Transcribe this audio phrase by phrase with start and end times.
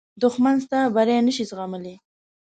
[0.21, 1.95] دښمن ستا بری نه شي زغملی